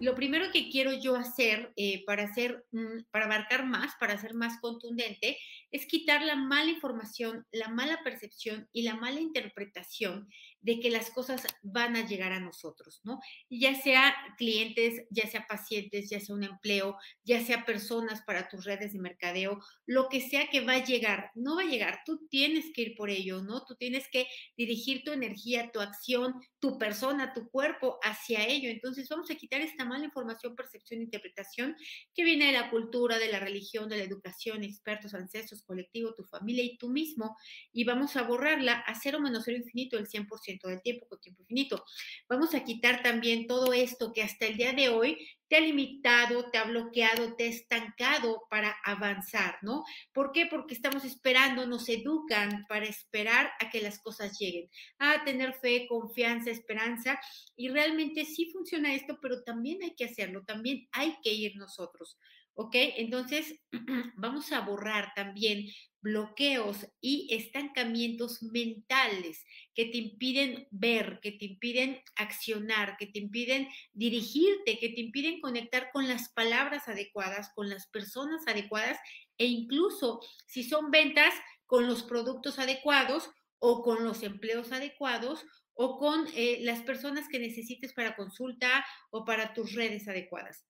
[0.00, 2.64] Lo primero que quiero yo hacer eh, para hacer,
[3.10, 5.38] para abarcar más, para ser más contundente,
[5.72, 10.28] es quitar la mala información, la mala percepción y la mala interpretación
[10.60, 13.20] de que las cosas van a llegar a nosotros, ¿no?
[13.48, 18.64] Ya sea clientes, ya sea pacientes, ya sea un empleo, ya sea personas para tus
[18.64, 22.26] redes de mercadeo, lo que sea que va a llegar, no va a llegar, tú
[22.28, 23.64] tienes que ir por ello, ¿no?
[23.64, 24.26] Tú tienes que
[24.56, 28.68] dirigir tu energía, tu acción, tu persona, tu cuerpo hacia ello.
[28.68, 31.76] Entonces vamos a quitar esta mala información, percepción, interpretación
[32.14, 36.24] que viene de la cultura, de la religión, de la educación, expertos, ancestros, colectivo, tu
[36.24, 37.36] familia y tú mismo,
[37.72, 41.42] y vamos a borrarla a cero menos cero infinito el 100% del tiempo con tiempo
[41.42, 41.84] infinito.
[42.28, 45.18] Vamos a quitar también todo esto que hasta el día de hoy
[45.48, 49.82] te ha limitado, te ha bloqueado, te ha estancado para avanzar, ¿no?
[50.12, 50.46] ¿Por qué?
[50.46, 54.68] Porque estamos esperando, nos educan para esperar a que las cosas lleguen,
[54.98, 57.18] a tener fe, confianza, esperanza,
[57.56, 62.18] y realmente sí funciona esto, pero también hay que hacerlo, también hay que ir nosotros.
[62.60, 62.74] ¿Ok?
[62.74, 63.54] Entonces,
[64.16, 65.68] vamos a borrar también
[66.00, 69.44] bloqueos y estancamientos mentales
[69.76, 75.40] que te impiden ver, que te impiden accionar, que te impiden dirigirte, que te impiden
[75.40, 78.98] conectar con las palabras adecuadas, con las personas adecuadas
[79.38, 81.32] e incluso si son ventas
[81.64, 87.38] con los productos adecuados o con los empleos adecuados o con eh, las personas que
[87.38, 90.64] necesites para consulta o para tus redes adecuadas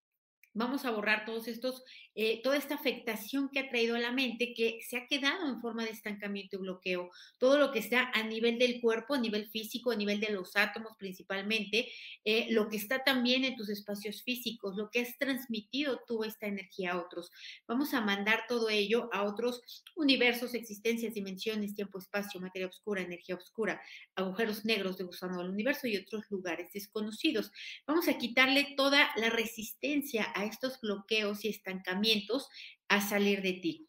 [0.55, 1.83] vamos a borrar todos estos,
[2.15, 5.61] eh, toda esta afectación que ha traído a la mente que se ha quedado en
[5.61, 7.11] forma de estancamiento y bloqueo.
[7.39, 10.57] Todo lo que está a nivel del cuerpo, a nivel físico, a nivel de los
[10.57, 11.89] átomos principalmente,
[12.25, 16.47] eh, lo que está también en tus espacios físicos, lo que has transmitido tú esta
[16.47, 17.31] energía a otros.
[17.67, 19.63] Vamos a mandar todo ello a otros
[19.95, 23.81] universos, existencias, dimensiones, tiempo, espacio, materia oscura, energía oscura,
[24.15, 27.53] agujeros negros de gusano del universo y otros lugares desconocidos.
[27.87, 32.49] Vamos a quitarle toda la resistencia a estos bloqueos y estancamientos
[32.89, 33.87] a salir de ti.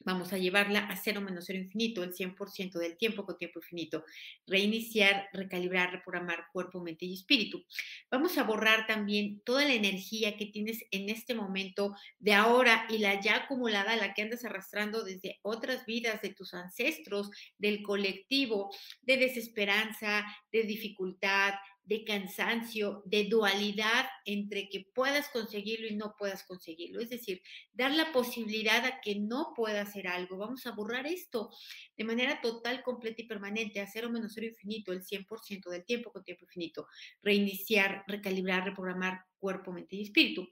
[0.00, 4.04] Vamos a llevarla a cero menos cero infinito, el 100% del tiempo con tiempo infinito.
[4.46, 7.64] Reiniciar, recalibrar, reprogramar cuerpo, mente y espíritu.
[8.10, 12.98] Vamos a borrar también toda la energía que tienes en este momento de ahora y
[12.98, 18.70] la ya acumulada, la que andas arrastrando desde otras vidas de tus ancestros, del colectivo,
[19.02, 21.54] de desesperanza, de dificultad,
[21.84, 27.00] de cansancio, de dualidad entre que puedas conseguirlo y no puedas conseguirlo.
[27.00, 30.38] Es decir, dar la posibilidad a que no pueda hacer algo.
[30.38, 31.50] Vamos a borrar esto
[31.96, 36.10] de manera total, completa y permanente, a cero menos cero infinito, el 100% del tiempo
[36.10, 36.86] con tiempo infinito.
[37.22, 40.48] Reiniciar, recalibrar, reprogramar cuerpo, mente y espíritu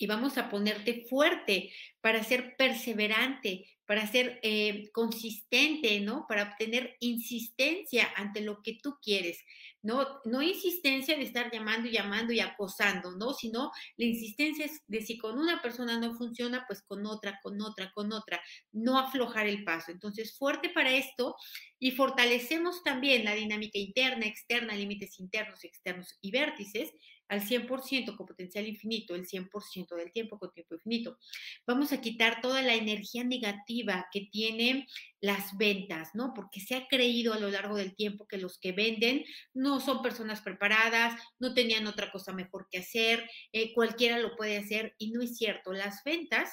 [0.00, 6.24] y vamos a ponerte fuerte para ser perseverante, para ser eh, consistente, ¿no?
[6.26, 9.44] Para obtener insistencia ante lo que tú quieres,
[9.82, 10.20] ¿no?
[10.24, 13.34] No insistencia de estar llamando y llamando y acosando, ¿no?
[13.34, 17.60] Sino la insistencia es de si con una persona no funciona, pues con otra, con
[17.60, 18.40] otra, con otra,
[18.72, 19.92] no aflojar el paso.
[19.92, 21.36] Entonces, fuerte para esto
[21.78, 26.90] y fortalecemos también la dinámica interna, externa, límites internos, externos y vértices
[27.30, 31.16] al 100% con potencial infinito, el 100% del tiempo con tiempo infinito.
[31.64, 34.86] Vamos a quitar toda la energía negativa que tienen
[35.20, 36.34] las ventas, ¿no?
[36.34, 39.24] Porque se ha creído a lo largo del tiempo que los que venden
[39.54, 44.58] no son personas preparadas, no tenían otra cosa mejor que hacer, eh, cualquiera lo puede
[44.58, 45.72] hacer y no es cierto.
[45.72, 46.50] Las ventas,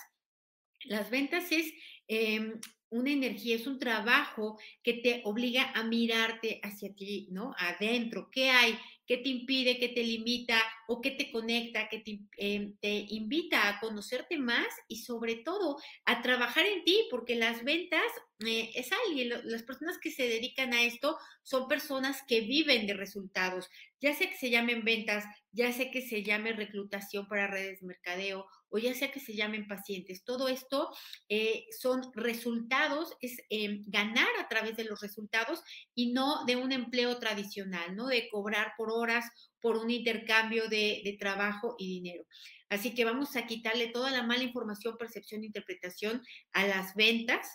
[0.85, 1.73] las ventas es
[2.07, 7.53] em, una energía, es un trabajo que te obliga a mirarte hacia ti, ¿no?
[7.57, 8.77] Adentro, ¿qué hay?
[9.07, 13.69] ¿Qué te impide, qué te limita o qué te conecta, qué te, em, te, invita
[13.69, 18.03] a conocerte más y sobre todo a trabajar en ti, porque las ventas
[18.45, 22.93] eh, es alguien, las personas que se dedican a esto son personas que viven de
[22.93, 23.67] resultados,
[23.99, 27.87] ya sea que se llamen ventas, ya sea que se llame reclutación para redes de
[27.87, 30.23] mercadeo o ya sea que se llamen pacientes.
[30.23, 30.93] Todo esto
[31.29, 35.63] eh, son resultados, es em, ganar a través de los resultados
[35.95, 38.05] y no de un empleo tradicional, ¿no?
[38.05, 39.25] De cobrar por horas,
[39.59, 42.23] por un intercambio de, de trabajo y dinero.
[42.69, 47.47] Así que vamos a quitarle toda la mala información, percepción interpretación a las ventas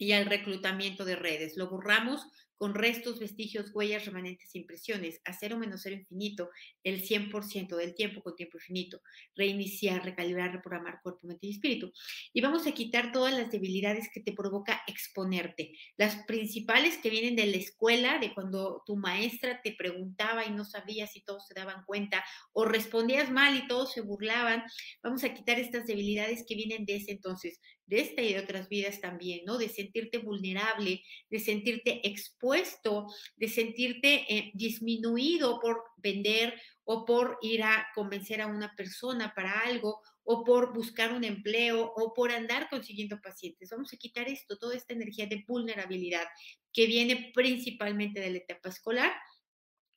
[0.00, 1.58] y al reclutamiento de redes.
[1.58, 2.26] Lo borramos
[2.56, 6.50] con restos, vestigios, huellas, remanentes, impresiones, a cero menos cero infinito,
[6.84, 9.00] el 100% del tiempo con tiempo infinito,
[9.34, 11.90] reiniciar, recalibrar, reprogramar cuerpo, mente y espíritu.
[12.34, 15.72] Y vamos a quitar todas las debilidades que te provoca exponerte.
[15.96, 20.66] Las principales que vienen de la escuela, de cuando tu maestra te preguntaba y no
[20.66, 24.64] sabías y todos se daban cuenta, o respondías mal y todos se burlaban.
[25.02, 27.58] Vamos a quitar estas debilidades que vienen de ese entonces,
[27.90, 29.58] de esta y de otras vidas también, ¿no?
[29.58, 33.06] De sentirte vulnerable, de sentirte expuesto,
[33.36, 36.54] de sentirte eh, disminuido por vender
[36.84, 41.92] o por ir a convencer a una persona para algo o por buscar un empleo
[41.96, 43.70] o por andar consiguiendo pacientes.
[43.70, 46.26] Vamos a quitar esto, toda esta energía de vulnerabilidad
[46.72, 49.12] que viene principalmente de la etapa escolar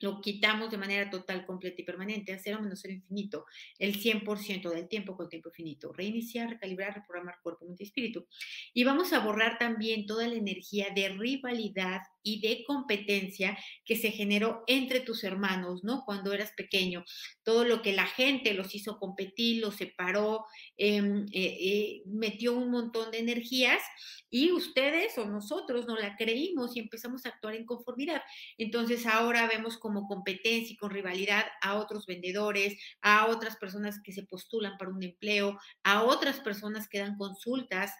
[0.03, 3.45] lo quitamos de manera total, completa y permanente, a cero menos cero infinito,
[3.79, 8.27] el 100% del tiempo con tiempo infinito, reiniciar, recalibrar, reprogramar cuerpo, mente y espíritu.
[8.73, 14.11] Y vamos a borrar también toda la energía de rivalidad y de competencia que se
[14.11, 16.03] generó entre tus hermanos, ¿no?
[16.05, 17.03] Cuando eras pequeño.
[17.43, 20.45] Todo lo que la gente los hizo competir, los separó,
[20.77, 23.81] em, eh, eh, metió un montón de energías
[24.29, 28.21] y ustedes o nosotros no la creímos y empezamos a actuar en conformidad.
[28.57, 34.13] Entonces ahora vemos como competencia y con rivalidad a otros vendedores, a otras personas que
[34.13, 37.91] se postulan para un empleo, a otras personas que dan consultas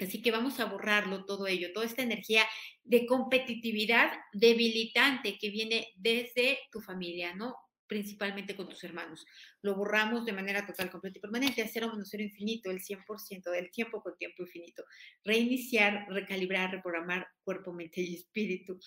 [0.00, 2.44] Así que vamos a borrarlo todo ello, toda esta energía
[2.84, 7.56] de competitividad debilitante que viene desde tu familia, ¿no?
[7.86, 9.24] Principalmente con tus hermanos.
[9.62, 13.50] Lo borramos de manera total, completa y permanente, a cero menos cero infinito, el 100%
[13.50, 14.84] del tiempo con tiempo infinito.
[15.24, 18.78] Reiniciar, recalibrar, reprogramar cuerpo, mente y espíritu.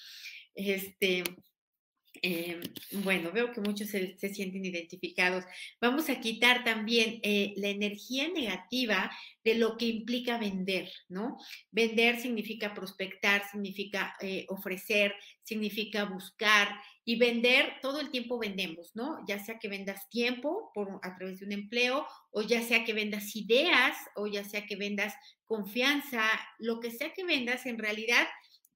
[0.54, 1.24] Este,
[2.22, 2.60] eh,
[2.92, 5.46] bueno, veo que muchos se, sienten identificados.
[5.80, 9.12] Vamos a quitar también eh, la energía negativa
[9.44, 11.38] de lo que implica vender, ¿no?
[11.72, 16.70] Vender significa prospectar, significa eh, ofrecer, significa buscar
[17.06, 19.26] y vender, todo el tiempo vendemos, ¿no?
[19.28, 22.94] Ya sea que vendas tiempo por, a través de un empleo o ya sea que
[22.94, 25.16] vendas ideas o ya sea que vendas
[25.46, 26.24] confianza,
[26.60, 28.28] lo que sea que vendas en realidad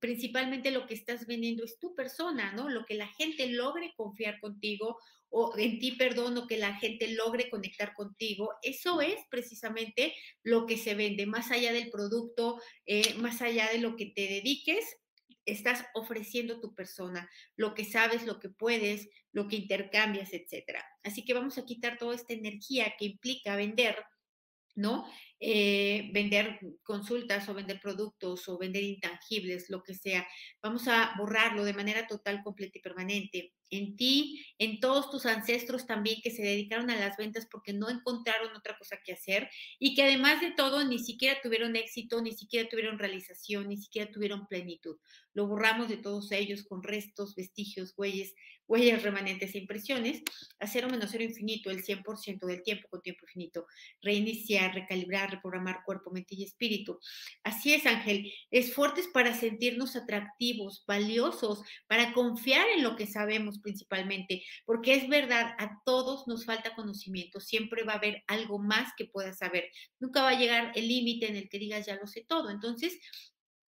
[0.03, 2.67] principalmente lo que estás vendiendo es tu persona, ¿no?
[2.67, 4.97] Lo que la gente logre confiar contigo
[5.29, 8.49] o en ti, perdón, o que la gente logre conectar contigo.
[8.63, 10.13] Eso es precisamente
[10.43, 14.27] lo que se vende, más allá del producto, eh, más allá de lo que te
[14.27, 14.83] dediques,
[15.45, 20.85] estás ofreciendo tu persona, lo que sabes, lo que puedes, lo que intercambias, etcétera.
[21.03, 23.95] Así que vamos a quitar toda esta energía que implica vender
[24.75, 25.05] ¿no?
[25.45, 30.25] Eh, vender consultas o vender productos o vender intangibles, lo que sea.
[30.61, 35.85] Vamos a borrarlo de manera total, completa y permanente en ti, en todos tus ancestros
[35.85, 39.49] también que se dedicaron a las ventas porque no encontraron otra cosa que hacer
[39.79, 44.11] y que además de todo ni siquiera tuvieron éxito, ni siquiera tuvieron realización, ni siquiera
[44.11, 44.97] tuvieron plenitud.
[45.33, 48.33] Lo borramos de todos ellos con restos, vestigios, huellas,
[48.67, 50.21] huellas remanentes e impresiones,
[50.59, 53.65] a cero menos cero infinito, el 100% del tiempo con tiempo infinito,
[54.01, 56.99] reiniciar, recalibrar, reprogramar cuerpo, mente y espíritu.
[57.43, 63.59] Así es, Ángel, es fuertes para sentirnos atractivos, valiosos, para confiar en lo que sabemos
[63.59, 68.91] principalmente, porque es verdad, a todos nos falta conocimiento, siempre va a haber algo más
[68.97, 69.69] que puedas saber,
[69.99, 72.99] nunca va a llegar el límite en el que digas ya lo sé todo, entonces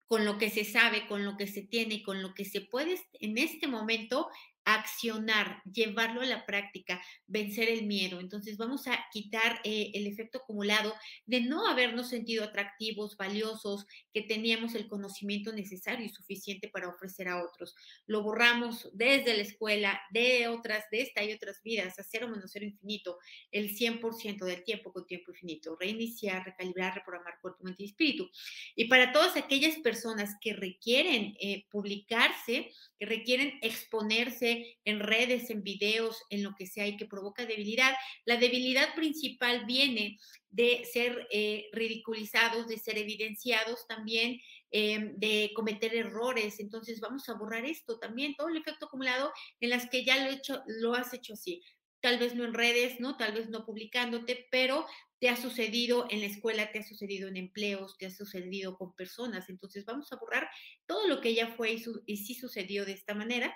[0.07, 2.97] con lo que se sabe, con lo que se tiene, con lo que se puede
[3.19, 4.29] en este momento,
[4.67, 8.19] accionar, llevarlo a la práctica, vencer el miedo.
[8.19, 10.93] Entonces vamos a quitar eh, el efecto acumulado
[11.25, 17.29] de no habernos sentido atractivos, valiosos, que teníamos el conocimiento necesario y suficiente para ofrecer
[17.29, 17.75] a otros.
[18.07, 22.51] Lo borramos desde la escuela, de otras, de esta y otras vidas, a cero menos
[22.51, 23.19] cero infinito,
[23.51, 28.29] el 100% del tiempo con tiempo infinito, reiniciar, recalibrar, reprogramar cuerpo, mente y espíritu.
[28.75, 32.69] Y para todas aquellas personas que requieren eh, publicarse,
[32.99, 37.93] que requieren exponerse, en redes, en videos, en lo que sea y que provoca debilidad.
[38.25, 40.17] La debilidad principal viene
[40.49, 44.39] de ser eh, ridiculizados, de ser evidenciados también,
[44.71, 46.59] em, de cometer errores.
[46.59, 50.31] Entonces vamos a borrar esto también, todo el efecto acumulado en las que ya lo,
[50.31, 51.61] hecho, lo has hecho así.
[51.99, 53.17] Tal vez no en redes, ¿no?
[53.17, 54.85] Tal vez no publicándote, pero
[55.19, 58.93] te ha sucedido en la escuela, te ha sucedido en empleos, te ha sucedido con
[58.93, 59.49] personas.
[59.49, 60.47] Entonces vamos a borrar
[60.85, 63.55] todo lo que ya fue y, y sí sucedió de esta manera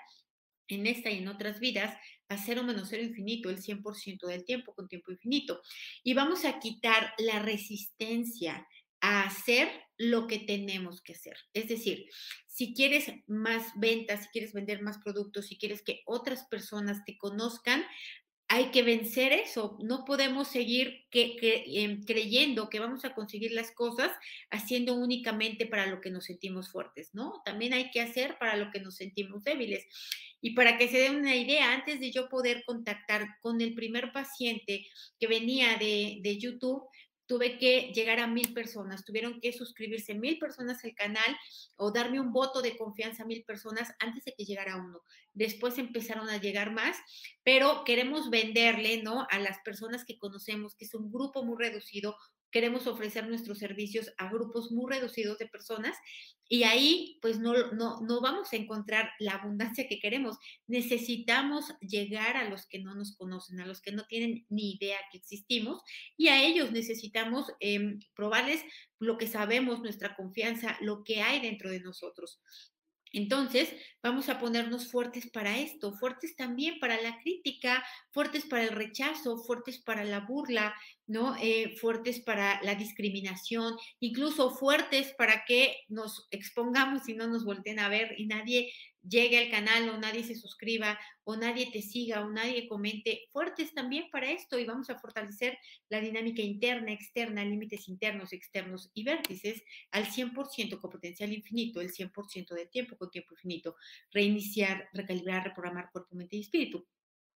[0.68, 1.96] en esta y en otras vidas
[2.28, 5.60] a cero menos cero infinito, el 100% del tiempo con tiempo infinito.
[6.02, 8.66] Y vamos a quitar la resistencia
[9.00, 11.36] a hacer lo que tenemos que hacer.
[11.52, 12.06] Es decir,
[12.46, 17.18] si quieres más ventas, si quieres vender más productos, si quieres que otras personas te
[17.18, 17.84] conozcan,
[18.52, 19.78] hay que vencer eso.
[19.80, 24.12] No podemos seguir em, creyendo que vamos a conseguir las cosas
[24.50, 27.40] haciendo únicamente para lo que nos sentimos fuertes, ¿no?
[27.46, 29.86] También hay que hacer para lo que nos sentimos débiles.
[30.42, 34.12] Y para que se den una idea, antes de yo poder contactar con el primer
[34.12, 34.86] paciente
[35.18, 36.82] que venía de YouTube,
[37.26, 41.36] tuve que llegar a mil personas, tuvieron que suscribirse mil personas al canal
[41.76, 45.00] o darme un voto de confianza a mil personas antes de que llegara uno.
[45.32, 46.96] Después empezaron a llegar más,
[47.42, 49.26] pero queremos venderle, ¿no?
[49.30, 52.16] A las personas que conocemos, que es un grupo muy reducido,
[52.52, 55.96] queremos ofrecer nuestros servicios a grupos muy reducidos de personas
[56.48, 60.36] y ahí pues no, no, no vamos a encontrar la abundancia que queremos.
[60.66, 64.98] Necesitamos llegar a los que no nos conocen, a los que no tienen ni idea
[65.10, 65.82] que existimos
[66.16, 68.62] y a ellos necesitamos em, probarles
[68.98, 72.40] lo que sabemos, nuestra confianza, lo que hay dentro de nosotros.
[73.12, 78.70] Entonces, vamos a ponernos fuertes para esto, fuertes también para la crítica, fuertes para el
[78.70, 80.74] rechazo, fuertes para la burla,
[81.12, 81.36] ¿no?
[81.36, 87.78] Eh, fuertes para la discriminación, incluso fuertes para que nos expongamos y no nos volteen
[87.78, 88.72] a ver y nadie
[89.06, 93.74] llegue al canal o nadie se suscriba o nadie te siga o nadie comente, fuertes
[93.74, 95.58] también para esto y vamos a fortalecer
[95.90, 101.92] la dinámica interna, externa, límites internos, externos y vértices al 100% con potencial infinito, el
[101.92, 103.76] 100% de tiempo con tiempo infinito,
[104.12, 106.86] reiniciar, recalibrar, reprogramar cuerpo, mente y espíritu.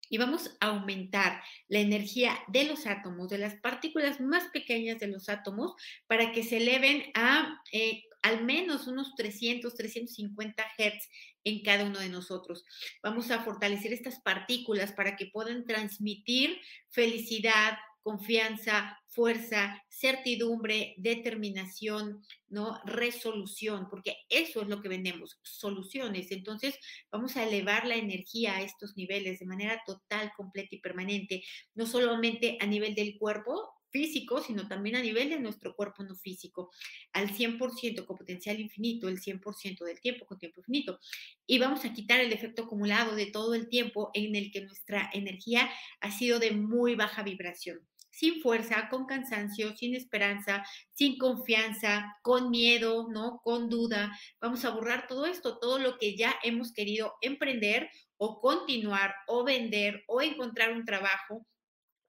[0.08, 5.08] Y vamos a aumentar la energía de los átomos, de las partículas más pequeñas de
[5.08, 5.74] los átomos,
[6.06, 11.08] para que se eleven a eh, al menos unos 300, 350 Hz
[11.44, 12.64] en cada uno de nosotros.
[13.02, 16.60] Vamos a fortalecer estas partículas para que puedan transmitir
[16.90, 22.80] felicidad, confianza, fuerza, certidumbre, determinación, ¿no?
[22.84, 26.30] Resolución, porque eso es lo que vendemos, soluciones.
[26.30, 26.78] Entonces,
[27.10, 31.42] vamos a elevar la energía a estos niveles de manera total, completa y permanente,
[31.74, 36.14] no solamente a nivel del cuerpo, físico, sino también a nivel de nuestro cuerpo no
[36.14, 36.70] físico,
[37.12, 41.00] al 100% con potencial infinito, el 100% del tiempo con tiempo infinito.
[41.44, 45.10] Y vamos a quitar el efecto acumulado de todo el tiempo en el que nuestra
[45.12, 45.68] energía
[46.00, 47.80] ha sido de muy baja vibración
[48.16, 53.40] sin fuerza, con cansancio, sin esperanza, sin confianza, con miedo, ¿no?
[53.44, 54.10] Con duda.
[54.40, 59.44] Vamos a borrar todo esto, todo lo que ya hemos querido emprender o continuar o
[59.44, 61.46] vender o encontrar un trabajo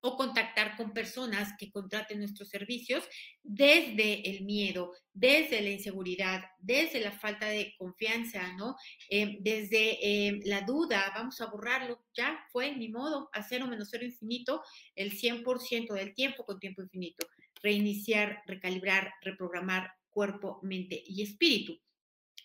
[0.01, 3.03] o contactar con personas que contraten nuestros servicios
[3.43, 8.75] desde el miedo, desde la inseguridad, desde la falta de confianza, ¿no?
[9.09, 13.89] Eh, desde eh, la duda, vamos a borrarlo, ya fue, ni modo, a cero menos
[13.89, 14.61] cero infinito,
[14.95, 17.27] el 100% del tiempo con tiempo infinito.
[17.61, 21.79] Reiniciar, recalibrar, reprogramar cuerpo, mente y espíritu.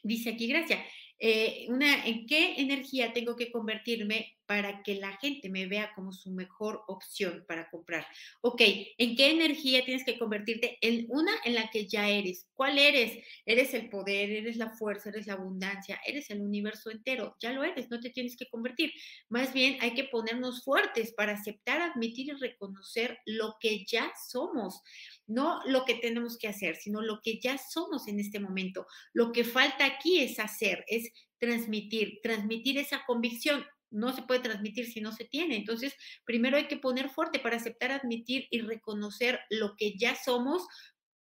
[0.03, 0.81] Dice aquí, gracias.
[1.25, 6.13] Eh, una, ¿En qué energía tengo que convertirme para que la gente me vea como
[6.13, 8.05] su mejor opción para comprar?
[8.41, 8.61] Ok,
[8.99, 10.79] ¿en qué energía tienes que convertirte?
[10.81, 12.49] En una en la que ya eres.
[12.55, 13.25] ¿Cuál eres?
[13.47, 17.37] Eres el poder, eres la fuerza, eres la abundancia, eres el universo entero.
[17.39, 18.93] Ya lo eres, no te tienes que convertir.
[19.29, 24.83] Más bien hay que ponernos fuertes para aceptar, admitir y reconocer lo que ya somos
[25.27, 28.87] no lo que tenemos que hacer, sino lo que ya somos en este momento.
[29.13, 33.65] Lo que falta aquí es hacer, es transmitir, transmitir esa convicción.
[33.91, 35.57] No se puede transmitir si no se tiene.
[35.57, 40.67] Entonces, primero hay que poner fuerte para aceptar, admitir y reconocer lo que ya somos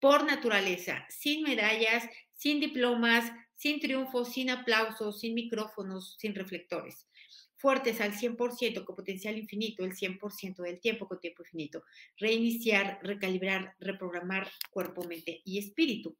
[0.00, 2.04] por naturaleza, sin medallas,
[2.34, 7.08] sin diplomas, sin triunfos, sin aplausos, sin micrófonos, sin reflectores
[7.58, 11.82] fuertes al 100% con potencial infinito, el 100% del tiempo con tiempo infinito.
[12.16, 16.16] Reiniciar, recalibrar, reprogramar cuerpo, mente y espíritu.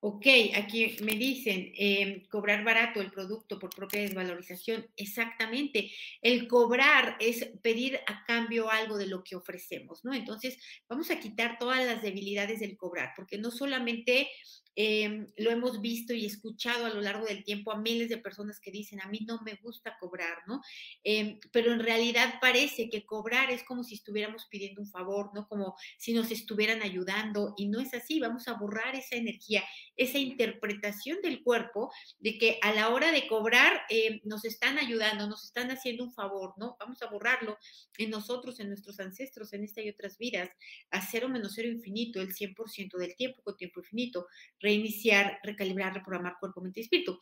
[0.00, 4.86] Ok, aquí me dicen, em, cobrar barato el producto por propia desvalorización.
[4.96, 5.90] Exactamente.
[6.22, 10.14] El cobrar es pedir a cambio algo de lo que ofrecemos, ¿no?
[10.14, 10.56] Entonces,
[10.88, 14.28] vamos a quitar todas las debilidades del cobrar, porque no solamente
[14.80, 18.60] Em, lo hemos visto y escuchado a lo largo del tiempo a miles de personas
[18.60, 20.60] que dicen, a mí no me gusta cobrar, ¿no?
[21.02, 25.48] Em, pero en realidad parece que cobrar es como si estuviéramos pidiendo un favor, ¿no?
[25.48, 29.64] Como si nos estuvieran ayudando y no es así, vamos a borrar esa energía,
[29.98, 35.26] esa interpretación del cuerpo de que a la hora de cobrar em, nos están ayudando,
[35.26, 36.76] nos están haciendo un favor, ¿no?
[36.80, 37.58] Vamos a borrarlo
[37.98, 40.48] en nosotros, en nuestros ancestros, en esta y otras vidas,
[40.90, 44.26] a cero menos cero infinito, el 100% del tiempo con tiempo infinito
[44.60, 47.20] reiniciar, recalibrar, reprogramar cuerpo, mente y espíritu.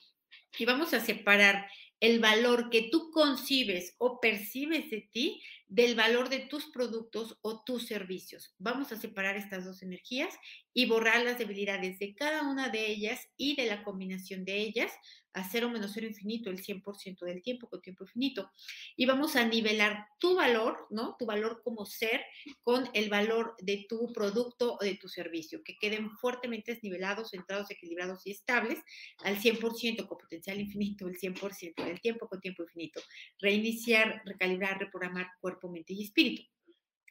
[0.59, 1.67] Y vamos a separar
[2.01, 7.63] el valor que tú concibes o percibes de ti del valor de tus productos o
[7.65, 8.55] tus servicios.
[8.59, 10.33] Vamos a separar estas dos energías
[10.73, 14.93] y borrar las debilidades de cada una de ellas y de la combinación de ellas
[15.37, 18.51] a cero menos cero infinito el 100% del tiempo con tiempo infinito.
[18.97, 21.15] Y vamos a nivelar tu valor, ¿no?
[21.19, 22.25] Tu valor como ser
[22.63, 27.71] con el valor de tu producto o de tu servicio, que queden fuertemente desnivelados, centrados,
[27.71, 28.79] equilibrados y estables
[29.25, 33.01] al 100% con potencial infinito el 100% del tiempo con tiempo infinito.
[33.41, 36.43] Reiniciar, recalibrar, reprogramar cuerpo, mente y espíritu.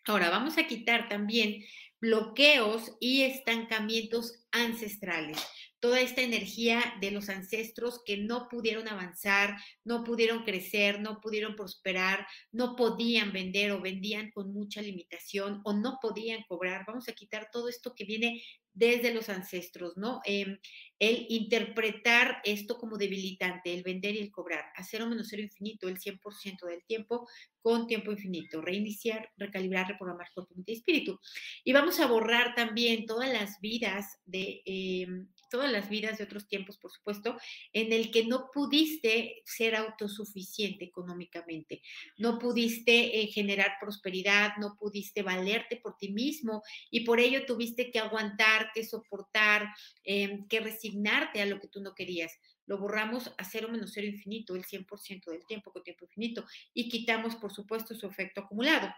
[0.05, 1.63] Ahora vamos a quitar también
[1.99, 5.37] bloqueos y estancamientos ancestrales
[5.85, 11.55] toda esta energía de los ancestros que no pudieron avanzar, no pudieron crecer, no pudieron
[11.55, 16.85] prosperar, no podían vender o vendían con mucha limitación o no podían cobrar.
[16.87, 18.41] Vamos a quitar todo esto que viene
[18.73, 20.21] desde los ancestros, ¿no?
[20.25, 20.57] Em,
[20.97, 25.87] el interpretar esto como debilitante, el vender y el cobrar, hacer o menos cero infinito
[25.87, 27.27] el 100% del tiempo
[27.61, 31.19] con tiempo infinito, reiniciar, recalibrar, reprogramar cuerpo, mente y espíritu.
[31.63, 36.47] Y vamos a borrar también todas las vidas de, em, todas las vidas de otros
[36.47, 37.37] tiempos, por supuesto,
[37.73, 41.81] en el que no pudiste ser autosuficiente económicamente,
[42.17, 47.91] no pudiste eh, generar prosperidad, no pudiste valerte por ti mismo y por ello tuviste
[47.91, 49.73] que aguantar, que soportar,
[50.03, 52.31] em, que resignarte a lo que tú no querías
[52.67, 56.89] lo borramos a cero menos cero infinito, el 100% del tiempo con tiempo infinito, y
[56.89, 58.91] quitamos, por supuesto, su efecto acumulado.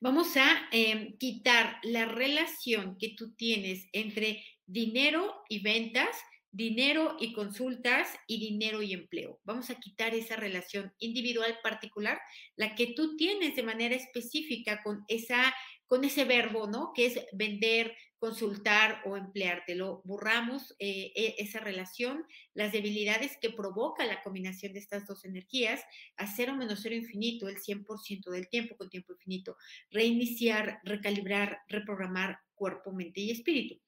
[0.00, 6.16] Vamos a em, quitar la relación que tú tienes entre dinero y ventas,
[6.50, 9.40] dinero y consultas y dinero y empleo.
[9.44, 12.20] Vamos a quitar esa relación individual particular,
[12.56, 15.54] la que tú tienes de manera específica con esa
[15.92, 16.92] con ese verbo, ¿no?
[16.94, 20.00] Que es vender, consultar o empleártelo.
[20.06, 22.24] Borramos eh, e, esa relación,
[22.54, 25.84] las debilidades que provoca la combinación de estas dos energías,
[26.16, 29.58] a cero menos cero infinito, el 100% del tiempo con tiempo infinito.
[29.90, 33.81] Reiniciar, recalibrar, reprogramar cuerpo, mente y espíritu.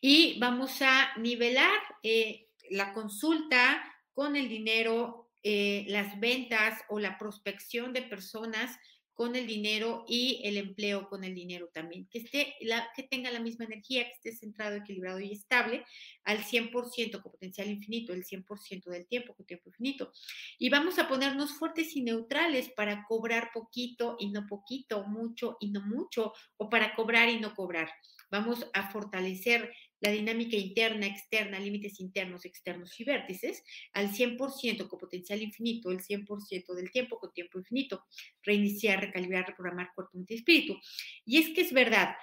[0.00, 3.82] Y vamos a nivelar eh, la consulta
[4.12, 8.78] con el dinero, eh, las ventas o la prospección de personas
[9.18, 13.32] con el dinero y el empleo con el dinero también, que, esté la, que tenga
[13.32, 15.84] la misma energía, que esté centrado, equilibrado y estable
[16.22, 20.12] al 100% con potencial infinito, el 100% del tiempo con tiempo infinito.
[20.56, 25.72] Y vamos a ponernos fuertes y neutrales para cobrar poquito y no poquito, mucho y
[25.72, 27.90] no mucho, o para cobrar y no cobrar.
[28.30, 34.98] Vamos a fortalecer la dinámica interna, externa, límites internos, externos y vértices al 100% con
[34.98, 38.04] potencial infinito, el 100% del tiempo con tiempo infinito,
[38.42, 40.78] reiniciar, recalibrar, reprogramar cuerpo, mente y espíritu.
[41.24, 42.14] Y es que es verdad,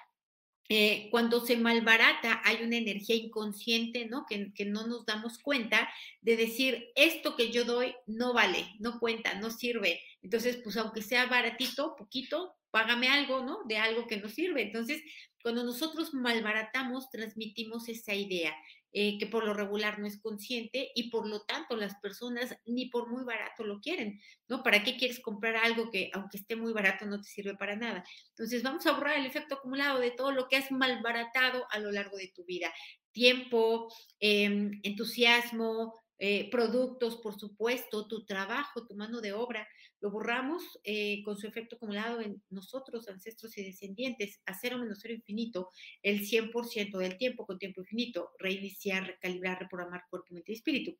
[0.67, 4.25] eh, cuando se malbarata hay una energía inconsciente, ¿no?
[4.27, 5.87] Que, que, no nos damos cuenta
[6.21, 10.01] de decir, esto que yo doy no vale, no cuenta, no sirve.
[10.23, 13.59] Entonces, pues aunque sea baratito, poquito, págame algo, ¿no?
[13.65, 14.63] De algo que no sirve.
[14.63, 15.03] Entonces,
[15.45, 18.51] cuando nosotros malbaratamos, transmitimos esa idea
[18.91, 22.87] eh, que por lo regular no es consciente y por lo tanto las personas ni
[22.87, 24.63] por muy barato lo quieren, ¿no?
[24.63, 28.03] ¿Para qué quieres comprar algo que aunque esté muy barato no te sirve para nada?
[28.29, 31.91] Entonces vamos a borrar el efecto acumulado de todo lo que has malbaratado a lo
[31.91, 32.73] largo de tu vida.
[33.11, 39.67] Tiempo, em, entusiasmo, eh, productos, por supuesto, tu trabajo, tu mano de obra,
[39.99, 44.99] lo borramos eh, con su efecto acumulado en nosotros, ancestros y descendientes, a cero menos
[45.01, 45.69] cero infinito,
[46.01, 50.97] el 100% del tiempo con tiempo infinito, reiniciar, recalibrar, reprogramar cuerpo, mente y espíritu.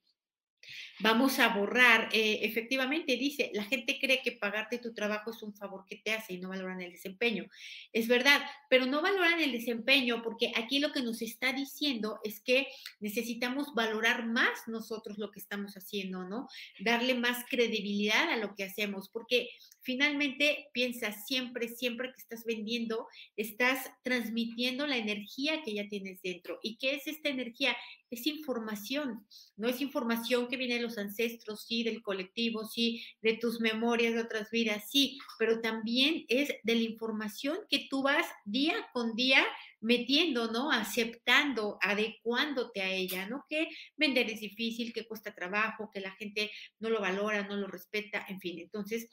[0.99, 5.53] Vamos a borrar, eh, efectivamente dice, la gente cree que pagarte tu trabajo es un
[5.53, 7.45] favor que te hace y no valoran el desempeño.
[7.91, 12.39] Es verdad, pero no valoran el desempeño porque aquí lo que nos está diciendo es
[12.39, 12.67] que
[12.99, 16.47] necesitamos valorar más nosotros lo que estamos haciendo, ¿no?
[16.79, 19.49] Darle más credibilidad a lo que hacemos, porque
[19.85, 26.59] finalmente piensa siempre, siempre que estás vendiendo, estás transmitiendo la energía que ya tienes dentro.
[26.63, 27.77] ¿Y qué es esta energía?
[28.09, 33.37] Es información, no es información que viene de los ancestros, sí, del colectivo, sí, de
[33.37, 38.25] tus memorias de otras vidas, sí, pero también es de la información que tú vas
[38.43, 39.45] día con día
[39.81, 40.71] metiendo, ¿no?
[40.71, 43.45] Aceptando, adecuándote a ella, ¿no?
[43.47, 47.67] Que vender es difícil, que cuesta trabajo, que la gente no lo valora, no lo
[47.67, 48.59] respeta, en fin.
[48.59, 49.07] Entonces,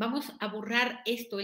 [0.00, 1.36] vamos a borrar esto,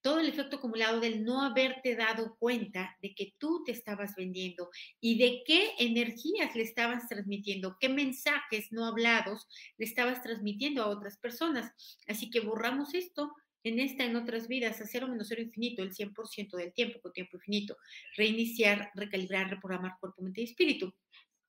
[0.00, 4.70] todo el efecto acumulado del no haberte dado cuenta de que tú te estabas vendiendo
[5.00, 9.48] y de qué energías le estabas transmitiendo, qué mensajes no hablados
[9.78, 11.72] le estabas transmitiendo a otras personas.
[12.06, 13.32] Así que borramos esto
[13.64, 17.12] en esta, en otras vidas, a cero menos cero infinito, el 100% del tiempo con
[17.12, 17.76] tiempo infinito,
[18.16, 20.94] reiniciar, recalibrar, reprogramar cuerpo, mente y espíritu.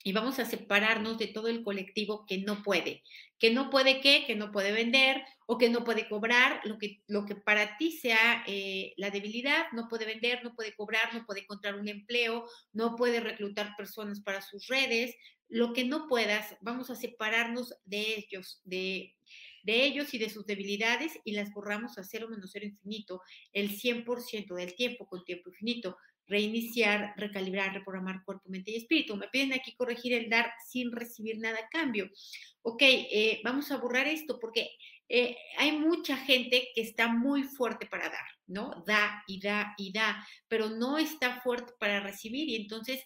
[0.08, 3.02] Y vamos a separarnos de todo el colectivo que no puede,
[3.40, 7.02] que no puede qué, que no puede vender o que no puede cobrar, lo que,
[7.08, 11.26] lo que para ti sea eh, la debilidad, no puede vender, no puede cobrar, no
[11.26, 15.16] puede encontrar un empleo, no puede reclutar personas para sus redes,
[15.50, 19.16] lo que no puedas, vamos a separarnos de ellos, de,
[19.64, 23.72] de ellos y de sus debilidades y las borramos a cero menos cero infinito, el
[23.72, 29.16] 100% del tiempo con tiempo infinito reiniciar, recalibrar, reprogramar cuerpo, mente y espíritu.
[29.16, 32.10] Me piden aquí corregir el dar sin recibir nada a cambio.
[32.62, 34.70] Ok, eh, vamos a borrar esto porque
[35.08, 38.84] eh, hay mucha gente que está muy fuerte para dar, ¿no?
[38.88, 43.06] Da y da y da, pero no está fuerte para recibir y entonces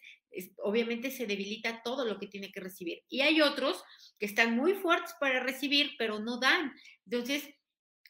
[0.63, 3.03] obviamente se debilita todo lo que tiene que recibir.
[3.09, 3.83] Y hay otros
[4.19, 6.71] que están muy fuertes para recibir, pero no dan.
[7.05, 7.49] Entonces,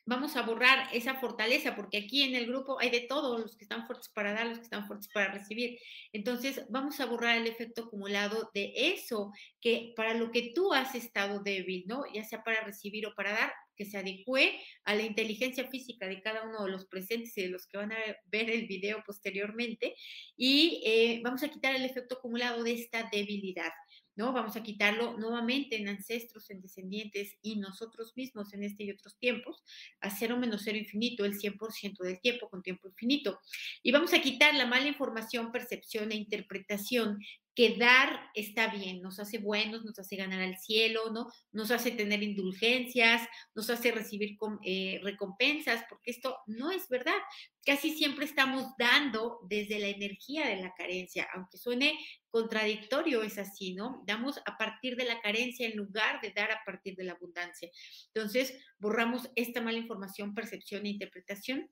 [0.09, 3.63] vamos a borrar esa fortaleza, porque aquí en el grupo hay de todos, los que
[3.63, 5.77] están fuertes para dar, los que están fuertes para recibir.
[6.11, 10.95] Entonces, vamos a borrar el efecto acumulado de eso, que para lo que tú has
[10.95, 12.03] estado débil, ¿no?
[12.11, 16.21] Ya sea para recibir o para dar, que se adecue a la inteligencia física de
[16.21, 19.95] cada uno de los presentes y de los que van a ver el video posteriormente.
[20.35, 23.71] Y eh, vamos a quitar el efecto acumulado de esta debilidad.
[24.19, 24.33] ¿No?
[24.33, 29.17] Vamos a quitarlo nuevamente en ancestros, en descendientes y nosotros mismos en este y otros
[29.17, 29.63] tiempos,
[30.01, 33.39] a cero menos cero infinito, el 100% del tiempo con tiempo infinito.
[33.81, 37.19] Y vamos a quitar la mala información, percepción e interpretación
[37.55, 41.27] que dar está bien, nos hace buenos, nos hace ganar al cielo, ¿no?
[41.51, 47.17] Nos hace tener indulgencias, nos hace recibir eh, recompensas, porque esto no es verdad.
[47.65, 53.73] Casi siempre estamos dando desde la energía de la carencia, aunque suene contradictorio, es así,
[53.73, 54.03] ¿no?
[54.05, 57.69] Damos a partir de la carencia en lugar de dar a partir de la abundancia.
[58.13, 61.69] Entonces, borramos esta mala información, percepción e interpretación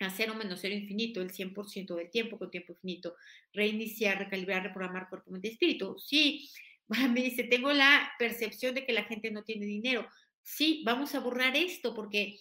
[0.00, 3.14] a cero menos cero infinito, el 100% del tiempo con tiempo infinito,
[3.52, 5.98] reiniciar, recalibrar, reprogramar cuerpo, mente y espíritu.
[5.98, 6.48] Sí,
[6.88, 10.06] me dice, tengo la percepción de que la gente no tiene dinero.
[10.42, 12.38] Sí, vamos a borrar esto porque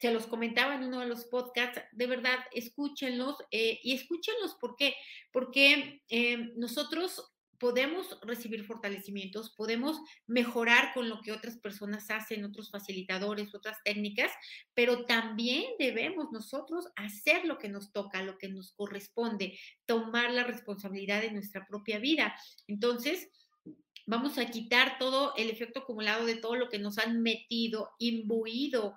[0.00, 4.74] se los comentaba en uno de los podcasts, de verdad, escúchenlos eh, y escúchenlos, ¿por
[4.74, 4.96] qué?
[5.30, 7.31] Porque eh, nosotros
[7.62, 14.32] podemos recibir fortalecimientos, podemos mejorar con lo que otras personas hacen, otros facilitadores, otras técnicas,
[14.74, 20.42] pero también debemos nosotros hacer lo que nos toca, lo que nos corresponde, tomar la
[20.42, 22.34] responsabilidad de nuestra propia vida.
[22.66, 23.28] Entonces,
[24.06, 28.94] vamos a quitar todo el efecto acumulado de todo lo que nos han metido, imbuido,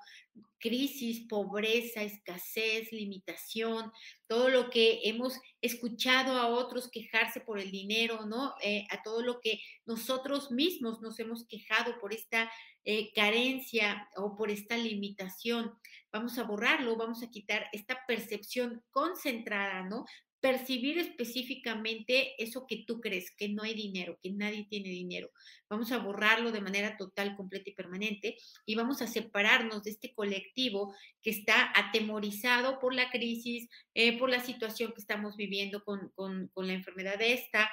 [0.60, 3.92] crisis, pobreza, escasez, limitación,
[4.28, 8.56] todo lo que hemos escuchado a otros quejarse por el dinero, ¿no?
[8.62, 12.52] Eh, a todo lo que nosotros mismos nos hemos quejado por esta
[12.84, 15.74] eh, carencia o por esta limitación.
[16.12, 20.06] Vamos a borrarlo, vamos a quitar esta percepción concentrada, ¿no?
[20.46, 25.32] Percibir específicamente eso que tú crees, que no hay dinero, que nadie tiene dinero.
[25.68, 30.14] Vamos a borrarlo de manera total, completa y permanente y vamos a separarnos de este
[30.14, 36.14] colectivo que está atemorizado por la crisis, eh, por la situación que estamos viviendo con,
[36.56, 37.72] la enfermedad de esta,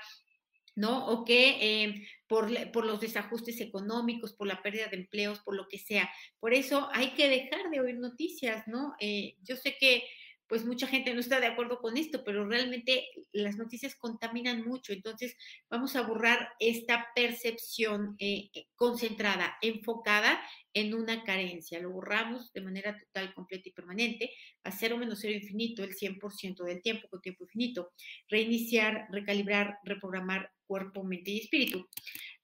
[0.75, 1.09] ¿no?
[1.09, 5.69] O que eh, por, por, los desajustes económicos, por la pérdida de empleos, por lo
[5.69, 6.11] que sea.
[6.41, 8.95] Por eso hay que dejar de oír noticias, ¿no?
[8.99, 10.05] Eh, yo sé que
[10.53, 14.93] pues mucha gente no está de acuerdo con esto, pero realmente las noticias contaminan mucho.
[14.93, 15.35] Entonces,
[15.71, 20.43] vamos a borrar esta percepción eh, eh, concentrada, enfocada
[20.75, 21.81] en una carencia.
[21.81, 24.31] Lo borramos de manera total, completa y permanente
[24.63, 27.93] a cero menos cero infinito, el 100% del tiempo con tiempo infinito.
[28.29, 31.89] Reiniciar, recalibrar, reprogramar cuerpo, mente y espíritu.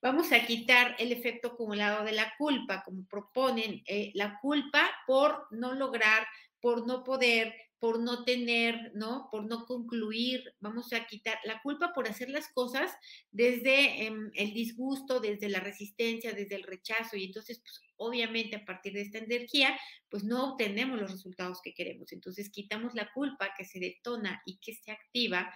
[0.00, 5.46] Vamos a quitar el efecto acumulado de la culpa, como proponen, eh, la culpa por
[5.50, 6.26] no lograr,
[6.58, 9.28] por no poder, por no tener, ¿no?
[9.30, 12.90] Por no concluir, vamos a quitar la culpa por hacer las cosas
[13.30, 18.64] desde em, el disgusto, desde la resistencia, desde el rechazo y entonces, pues, obviamente a
[18.64, 22.12] partir de esta energía, pues no obtenemos los resultados que queremos.
[22.12, 25.52] Entonces quitamos la culpa que se detona y que se activa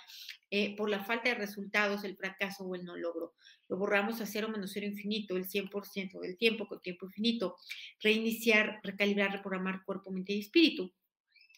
[0.50, 3.34] eh, por la falta de resultados, el fracaso o el no logro.
[3.68, 7.56] Lo borramos a cero menos cero infinito, el 100% del tiempo con tiempo infinito.
[8.00, 10.92] Reiniciar, recalibrar, reprogramar cuerpo, mente y espíritu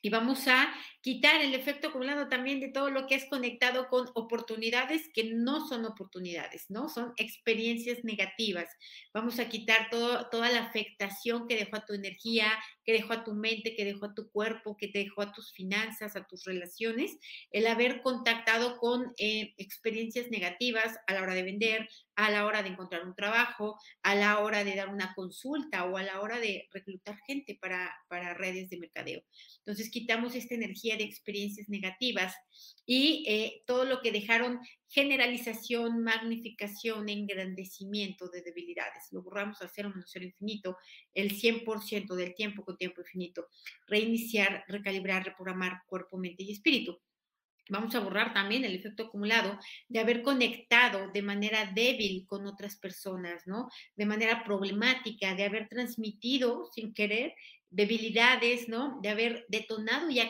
[0.04, 4.06] y vamos a quitar el efecto acumulado también de todo lo que es conectado con
[4.14, 6.90] oportunidades que no son oportunidades, ¿no?
[6.90, 8.68] Son experiencias negativas.
[9.14, 12.52] Vamos a quitar todo, toda la afectación que dejó a tu energía,
[12.84, 15.52] que dejó a tu mente, que dejó a tu cuerpo, que te dejó a tus
[15.52, 17.16] finanzas, a tus relaciones,
[17.50, 22.62] el haber contactado con eh, experiencias negativas a la hora de vender, a la hora
[22.62, 26.38] de encontrar un trabajo, a la hora de dar una consulta o a la hora
[26.40, 29.22] de reclutar gente para, para redes de mercadeo.
[29.58, 32.34] Entonces quitamos esta energía de experiencias negativas
[32.84, 39.04] y eh, todo lo que dejaron generalización, magnificación, engrandecimiento de debilidades.
[39.12, 40.76] Lo borramos a cero menos cero infinito
[41.14, 43.46] el 100% del tiempo con tiempo infinito.
[43.86, 47.00] Reiniciar, recalibrar, reprogramar cuerpo, mente y espíritu.
[47.70, 52.76] Vamos a borrar también el efecto acumulado de haber conectado de manera débil con otras
[52.76, 53.70] personas, ¿no?
[53.94, 57.34] De manera problemática, de haber transmitido sin querer
[57.74, 59.00] debilidades, ¿no?
[59.02, 60.20] De haber detonado y,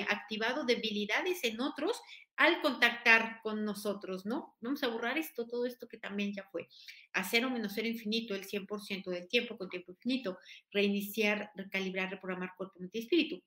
[0.00, 2.00] activado debilidades en otros
[2.36, 4.56] al contactar con nosotros, ¿no?
[4.60, 6.68] Vamos a borrar esto, todo esto que también ya fue.
[7.12, 10.38] A cero menos cero infinito, el 100% del tiempo con tiempo infinito.
[10.70, 13.42] Reiniciar, recalibrar, reprogramar cuerpo, mente y espíritu.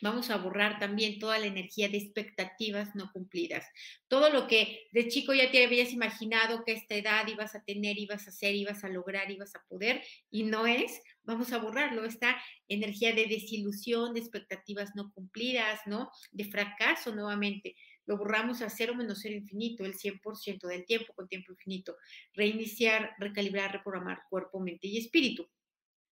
[0.00, 3.66] Vamos a borrar también toda la energía de expectativas no cumplidas.
[4.06, 7.98] Todo lo que de chico ya te habías imaginado que esta edad ibas a tener,
[7.98, 12.04] ibas a hacer, ibas a lograr, ibas a poder y no es, vamos a borrarlo.
[12.04, 16.10] Esta energía de desilusión, de expectativas no cumplidas, ¿no?
[16.30, 17.74] De fracaso nuevamente.
[18.06, 21.96] Lo borramos a cero menos cero infinito, el 100% del tiempo con tiempo infinito.
[22.34, 25.46] Reiniciar, recalibrar, reprogramar cuerpo, mente y espíritu.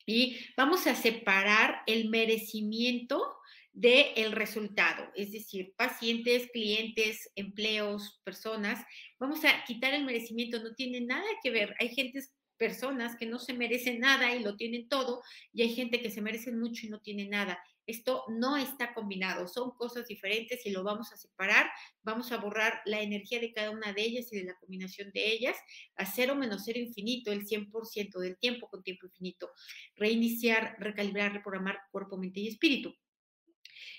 [0.04, 3.36] Y vamos a separar el merecimiento
[3.76, 8.82] del resultado, es decir, pacientes, clientes, empleos, personas.
[9.18, 11.74] Vamos a quitar el merecimiento, no tiene nada que ver.
[11.78, 16.00] Hay gentes, personas que no se merecen nada y lo tienen todo, y hay gente
[16.00, 17.58] que se merece mucho y no tiene nada.
[17.86, 21.70] Esto no está combinado, son cosas diferentes y lo vamos a separar.
[22.02, 25.30] Vamos a borrar la energía de cada una de ellas y de la combinación de
[25.30, 25.56] ellas
[25.96, 29.50] a cero menos cero infinito, el 100% del tiempo con tiempo infinito.
[29.94, 32.92] Reiniciar, recalibrar, reprogramar cuerpo, mente y espíritu.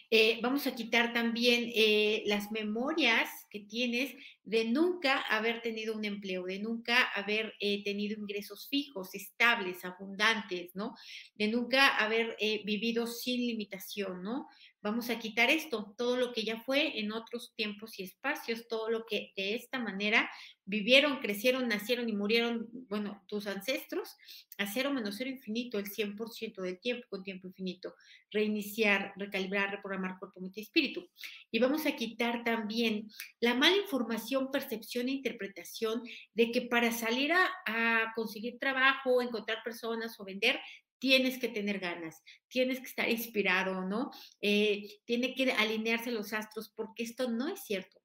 [0.10, 6.06] Eh, vamos a quitar también eh, las memorias que tienes de nunca haber tenido un
[6.06, 10.96] empleo, de nunca haber eh, tenido ingresos fijos, estables, abundantes, ¿no?
[11.36, 14.48] De nunca haber vivido sin limitación, ¿no?
[14.81, 18.89] Vamos a quitar esto, todo lo que ya fue en otros tiempos y espacios, todo
[18.89, 20.29] lo que de esta manera
[20.65, 24.15] vivieron, crecieron, nacieron y murieron, bueno, tus ancestros,
[24.57, 27.95] a cero menos cero infinito, el 100% del tiempo con tiempo infinito,
[28.31, 31.09] reiniciar, recalibrar, reprogramar cuerpo, mente y espíritu.
[31.49, 33.09] Y vamos a quitar también
[33.39, 39.63] la mala información, percepción e interpretación de que para salir a, a conseguir trabajo, encontrar
[39.63, 40.59] personas o vender,
[40.99, 44.12] tienes que tener ganas, tienes que estar inspirado, ¿no?
[44.41, 48.01] Eh, tiene que alinearse los astros porque esto no es cierto.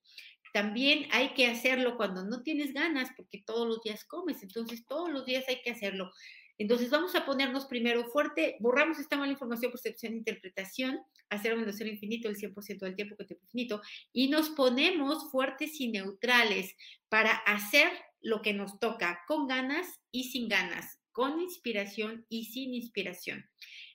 [0.53, 5.11] También hay que hacerlo cuando no tienes ganas porque todos los días comes, entonces todos
[5.11, 6.13] los días hay que hacerlo.
[6.59, 11.01] Entonces vamos a ponernos primero fuerte, borramos esta mala información, percepción, interpretación,
[11.31, 13.81] hacer un cero infinito el 100% del tiempo que te infinito
[14.13, 16.77] y nos ponemos fuertes y neutrales
[17.09, 22.75] para hacer lo que nos toca con ganas y sin ganas con inspiración y sin
[22.75, 23.45] inspiración.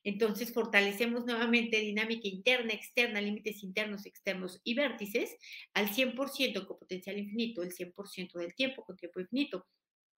[0.04, 5.36] Entonces, fortalecemos nuevamente dinámica interna, externa, límites internos, externos y vértices
[5.74, 9.68] al 100% con potencial infinito, el 100% del tiempo con tiempo infinito.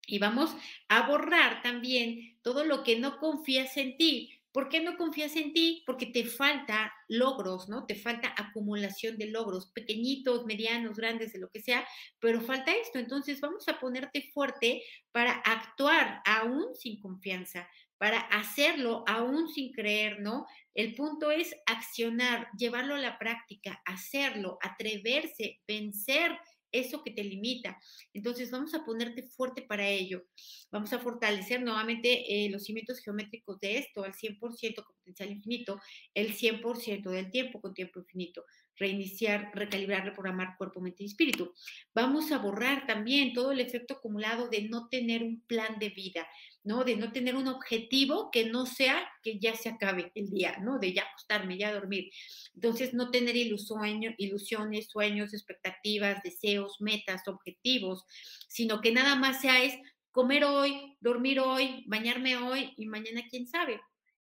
[0.05, 0.55] Y vamos
[0.88, 5.53] a borrar también todo lo que no confías en ti, ¿Por qué no confías en
[5.53, 5.83] ti?
[5.85, 7.85] Porque te falta logros, ¿no?
[7.85, 11.88] Te falta acumulación de logros, pequeñitos, medianos, grandes, de lo que sea,
[12.19, 12.97] pero falta esto.
[12.97, 14.81] Entonces vamos a ponerte fuerte
[15.12, 20.47] para actuar aún sin confianza, para hacerlo aún sin creer, ¿no?
[20.73, 26.38] El punto es accionar, llevarlo a la práctica, hacerlo, atreverse, vencer
[26.71, 27.79] eso que te limita.
[28.13, 30.23] Entonces vamos a ponerte fuerte para ello.
[30.71, 35.79] Vamos a fortalecer nuevamente eh, los cimientos geométricos de esto al 100% con potencial infinito,
[36.13, 38.43] el 100% del tiempo con tiempo infinito.
[38.79, 41.53] Reiniciar, recalibrar, reprogramar cuerpo, mente y espíritu.
[41.93, 46.27] Vamos a borrar también todo el efecto acumulado de no tener un plan de vida.
[46.63, 46.83] ¿no?
[46.83, 50.77] De no tener un objetivo que no sea que ya se acabe el día, ¿no?
[50.77, 52.11] De ya acostarme, ya dormir.
[52.53, 58.05] Entonces, no tener ilusiones, sueños, expectativas, deseos, metas, objetivos,
[58.47, 59.73] sino que nada más sea es
[60.11, 63.79] comer hoy, dormir hoy, bañarme hoy y mañana quién sabe.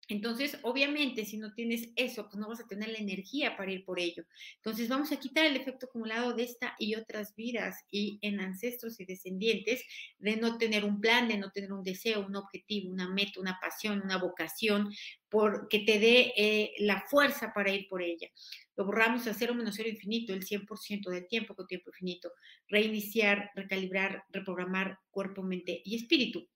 [0.10, 3.84] Entonces, obviamente, si no tienes eso, pues no vas a tener la energía para ir
[3.84, 4.24] por ello.
[4.56, 9.00] Entonces, vamos a quitar el efecto acumulado de esta y otras vidas y en ancestros
[9.00, 9.84] y descendientes
[10.20, 13.60] de no tener un plan, de no tener un deseo, un objetivo, una meta, una
[13.60, 14.94] pasión, una vocación,
[15.30, 18.30] por, que te dé eh, la fuerza para ir por ella.
[18.78, 22.32] Lo borramos a cero menos cero infinito, el 100% del tiempo con tiempo infinito.
[22.68, 26.48] Reiniciar, recalibrar, reprogramar cuerpo, mente y espíritu.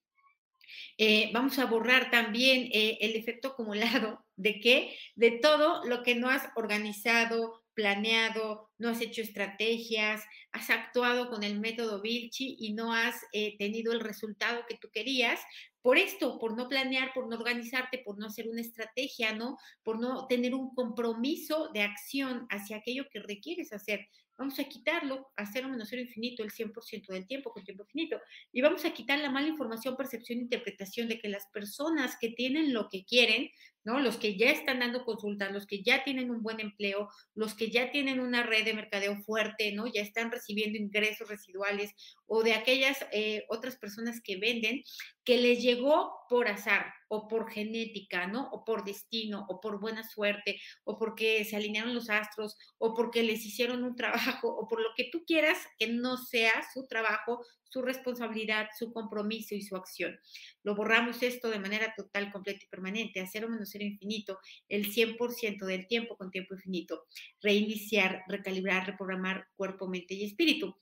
[0.98, 6.16] Eh, vamos a borrar también eh, el efecto acumulado de que de todo lo que
[6.16, 12.74] no has organizado, planeado, no has hecho estrategias, has actuado con el método Vilchi y
[12.74, 15.40] no has eh, tenido el resultado que tú querías,
[15.82, 19.58] por esto, por no planear, por no organizarte, por no hacer una estrategia, ¿no?
[19.84, 24.08] Por no tener un compromiso de acción hacia aquello que requieres hacer.
[24.42, 28.20] Vamos a quitarlo a cero menos cero infinito el 100% del tiempo con tiempo infinito.
[28.52, 32.74] Y vamos a quitar la mala información, percepción, interpretación de que las personas que tienen
[32.74, 33.52] lo que quieren
[33.84, 34.00] ¿no?
[34.00, 37.70] Los que ya están dando consultas, los que ya tienen un buen empleo, los que
[37.70, 39.88] ya tienen una red de mercadeo fuerte, ¿no?
[39.88, 41.92] Ya están recibiendo ingresos residuales
[42.28, 44.84] o de aquellas eh, otras personas que venden,
[45.24, 48.50] que les llegó por azar o por genética, ¿no?
[48.52, 53.24] O por destino o por buena suerte o porque se alinearon los astros o porque
[53.24, 53.96] les hicieron un
[54.42, 58.92] trabajo o por lo que tú quieras que no sea su trabajo, su responsabilidad, su
[58.92, 60.20] compromiso y su acción.
[60.64, 64.92] Lo borramos esto de manera total, completa y permanente, a cero menos cero infinito, el
[64.92, 67.06] 100% del tiempo con tiempo infinito.
[67.42, 70.76] Reiniciar, recalibrar, reprogramar cuerpo, mente y espíritu.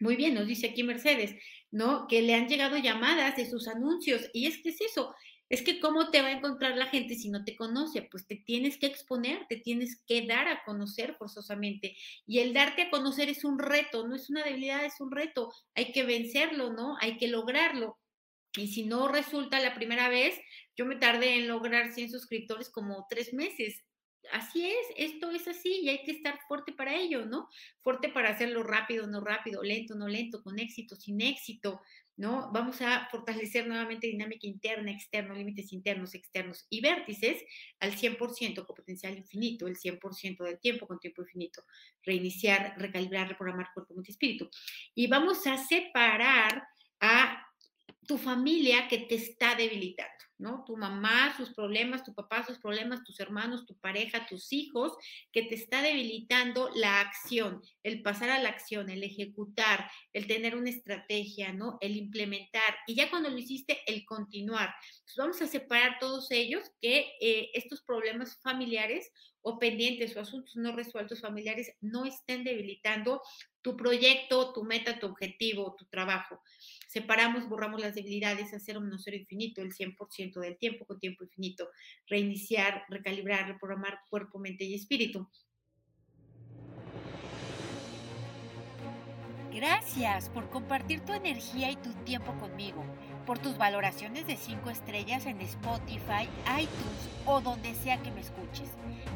[0.00, 1.36] Muy bien, nos dice aquí Mercedes,
[1.70, 2.06] ¿no?
[2.08, 4.28] Que le han llegado llamadas de sus anuncios.
[4.32, 5.14] Y es que es eso,
[5.48, 8.36] es que cómo te va a encontrar la gente si no te conoce, pues te
[8.36, 11.96] tienes que exponer, te tienes que dar a conocer forzosamente.
[12.26, 15.52] Y el darte a conocer es un reto, no es una debilidad, es un reto.
[15.74, 16.96] Hay que vencerlo, ¿no?
[17.00, 17.98] Hay que lograrlo.
[18.56, 20.38] Y si no resulta la primera vez,
[20.76, 23.84] yo me tardé en lograr 100 suscriptores como tres meses
[24.32, 27.48] así es, esto es así y hay que estar fuerte para ello, ¿no?
[27.82, 31.80] Fuerte para hacerlo rápido, no rápido, lento, no lento, con éxito, sin éxito,
[32.16, 32.50] ¿no?
[32.52, 37.42] Vamos a fortalecer nuevamente dinámica interna, externa, límites internos, externos y vértices
[37.80, 41.64] al 100% con potencial infinito, el 100% del tiempo con tiempo infinito.
[42.02, 44.48] Reiniciar, recalibrar, reprogramar cuerpo, mente espíritu.
[44.94, 46.66] Y vamos a separar
[47.00, 47.46] a
[48.06, 50.23] tu familia que te está debilitando.
[50.38, 50.64] ¿No?
[50.66, 54.92] Tu mamá, sus problemas, tu papá, sus problemas, tus hermanos, tu pareja, tus hijos,
[55.32, 60.56] que te está debilitando la acción, el pasar a la acción, el ejecutar, el tener
[60.56, 61.78] una estrategia, ¿no?
[61.80, 62.76] El implementar.
[62.86, 64.74] Y ya cuando lo hiciste, el continuar.
[65.04, 69.10] Pues vamos a separar todos ellos que eh, estos problemas familiares
[69.42, 73.20] o pendientes o asuntos no resueltos familiares no estén debilitando
[73.60, 76.42] tu proyecto, tu meta, tu objetivo, tu trabajo.
[76.94, 81.68] Separamos, borramos las debilidades cero menos cero infinito, el 100% del tiempo con tiempo infinito.
[82.06, 85.28] Reiniciar, recalibrar, reprogramar cuerpo, mente y espíritu.
[89.52, 92.84] Gracias por compartir tu energía y tu tiempo conmigo,
[93.26, 98.70] por tus valoraciones de 5 estrellas en Spotify, iTunes o donde sea que me escuches.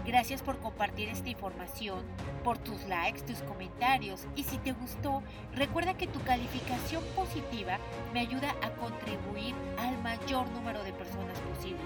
[0.06, 2.00] Gracias por compartir esta información,
[2.42, 5.22] por tus likes, tus comentarios y si te gustó,
[5.54, 7.78] recuerda que tu calificación positiva
[8.12, 11.80] me ayuda a contribuir al mayor número de personas posible.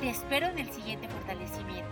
[0.00, 1.90] Te espero en el siguiente fortalecimiento.